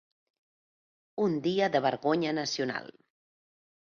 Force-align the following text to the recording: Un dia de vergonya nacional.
Un 1.25 1.35
dia 1.47 1.69
de 1.75 1.83
vergonya 1.87 2.31
nacional. 2.39 2.89